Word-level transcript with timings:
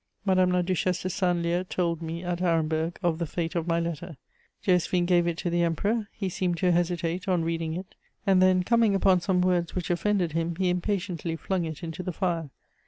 Madame 0.25 0.49
la 0.51 0.63
Duchesse 0.63 1.03
de 1.03 1.11
Saint 1.11 1.43
Leu 1.43 1.63
told 1.63 2.01
me, 2.01 2.23
at 2.23 2.39
Arenberg, 2.41 2.97
of 3.03 3.19
the 3.19 3.27
fate 3.27 3.53
of 3.53 3.67
my 3.67 3.79
letter: 3.79 4.17
Joséphine 4.65 5.05
gave 5.05 5.27
it 5.27 5.37
to 5.37 5.51
the 5.51 5.61
Emperor; 5.61 6.07
he 6.11 6.27
seemed 6.27 6.57
to 6.57 6.71
hesitate, 6.71 7.27
on 7.27 7.43
reading 7.45 7.75
it; 7.75 7.93
and 8.25 8.41
then, 8.41 8.63
coming 8.63 8.95
upon 8.95 9.21
some 9.21 9.41
words 9.41 9.75
which 9.75 9.91
offended 9.91 10.31
him, 10.31 10.55
he 10.55 10.71
impatiently 10.71 11.35
flung 11.35 11.65
it 11.65 11.83
into 11.83 12.01
the 12.01 12.11
fire. 12.13 12.49